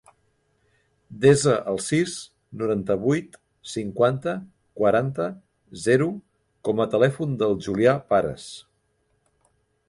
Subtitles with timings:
[1.25, 2.15] Desa el sis,
[2.61, 3.37] noranta-vuit,
[3.73, 4.33] cinquanta,
[4.81, 5.29] quaranta,
[5.85, 6.09] zero
[6.69, 8.49] com a telèfon del Julià Pares.